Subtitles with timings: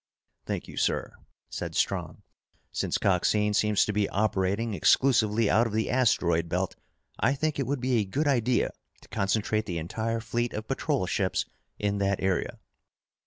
[0.47, 1.13] "Thank you, sir,"
[1.51, 2.23] said Strong.
[2.71, 6.75] "Since Coxine seems to be operating exclusively out of the asteroid belt,
[7.19, 11.05] I think it would be a good idea to concentrate the entire fleet of patrol
[11.05, 11.45] ships
[11.77, 12.57] in that area."